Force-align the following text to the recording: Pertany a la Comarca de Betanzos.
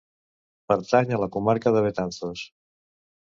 Pertany 0.71 1.13
a 1.17 1.19
la 1.25 1.27
Comarca 1.37 1.75
de 1.77 1.85
Betanzos. 1.89 2.47